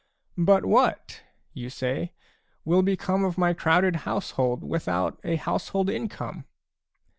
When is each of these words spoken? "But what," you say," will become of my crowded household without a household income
"But 0.49 0.65
what," 0.65 1.21
you 1.53 1.69
say," 1.69 2.13
will 2.65 2.81
become 2.81 3.23
of 3.23 3.37
my 3.37 3.53
crowded 3.53 3.97
household 3.97 4.63
without 4.63 5.19
a 5.23 5.35
household 5.35 5.91
income 5.91 6.45